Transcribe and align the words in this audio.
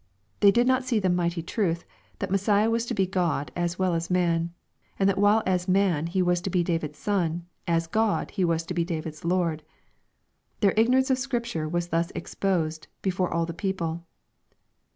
They 0.39 0.49
did 0.49 0.65
not 0.65 0.83
see 0.83 0.97
the 0.97 1.11
mighty 1.11 1.43
truth, 1.43 1.85
that 2.17 2.31
Messiah 2.31 2.71
was 2.71 2.87
to 2.87 2.95
be 2.95 3.05
God 3.05 3.51
as 3.55 3.77
well 3.77 3.93
as 3.93 4.09
man, 4.09 4.51
and 4.97 5.07
that 5.07 5.19
while 5.19 5.43
as 5.45 5.67
man 5.67 6.07
He 6.07 6.23
was 6.23 6.41
to 6.41 6.49
be 6.49 6.63
David's 6.63 6.97
son, 6.97 7.45
as 7.67 7.85
God 7.85 8.31
He 8.31 8.43
was 8.43 8.63
to 8.65 8.73
be 8.73 8.83
David's 8.83 9.23
Lord 9.23 9.61
Their 10.61 10.73
ignorance 10.75 11.11
of 11.11 11.19
Scripture 11.19 11.69
was 11.69 11.89
thus 11.89 12.09
exposed 12.15 12.87
before 13.03 13.31
aL 13.31 13.45
the 13.45 13.53
people. 13.53 14.03